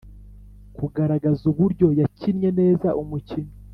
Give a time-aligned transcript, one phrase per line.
[0.77, 3.51] kugaragaza uburyo yakinnye neza umukino,